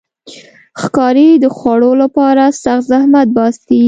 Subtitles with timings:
[0.81, 3.79] ښکاري د خوړو لپاره سخت زحمت باسي.